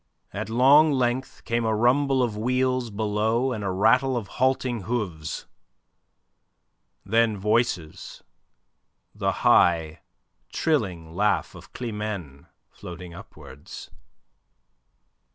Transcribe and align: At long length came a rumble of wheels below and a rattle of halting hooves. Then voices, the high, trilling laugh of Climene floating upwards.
At 0.33 0.49
long 0.49 0.91
length 0.91 1.45
came 1.45 1.63
a 1.63 1.75
rumble 1.75 2.23
of 2.23 2.35
wheels 2.35 2.89
below 2.89 3.51
and 3.51 3.63
a 3.63 3.69
rattle 3.69 4.17
of 4.17 4.29
halting 4.39 4.81
hooves. 4.85 5.45
Then 7.05 7.37
voices, 7.37 8.23
the 9.13 9.31
high, 9.45 10.01
trilling 10.51 11.13
laugh 11.13 11.53
of 11.53 11.71
Climene 11.71 12.47
floating 12.71 13.13
upwards. 13.13 13.91